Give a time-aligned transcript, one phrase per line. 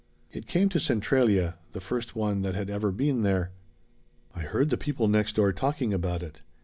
[0.31, 3.51] "It came to Centralia the first one that had ever been there.
[4.33, 6.41] I heard the people next door talking about it.